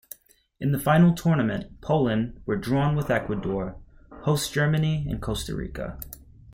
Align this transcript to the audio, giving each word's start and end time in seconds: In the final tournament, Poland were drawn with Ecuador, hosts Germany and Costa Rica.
In 0.59 0.71
the 0.71 0.79
final 0.79 1.13
tournament, 1.13 1.79
Poland 1.79 2.41
were 2.47 2.57
drawn 2.57 2.95
with 2.95 3.11
Ecuador, 3.11 3.79
hosts 4.23 4.49
Germany 4.49 5.05
and 5.07 5.21
Costa 5.21 5.55
Rica. 5.55 5.99